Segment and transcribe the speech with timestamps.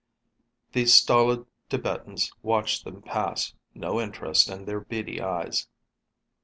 [0.71, 5.67] The stolid Tibetans watched them pass, no interest in their beady eyes.